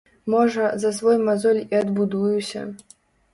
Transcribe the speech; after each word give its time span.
Можа, 0.33 0.63
за 0.83 0.91
свой 0.99 1.17
мазоль 1.27 1.59
і 1.67 1.77
адбудуюся. 1.83 2.65